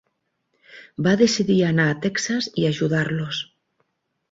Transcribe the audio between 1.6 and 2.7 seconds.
anar a Texas i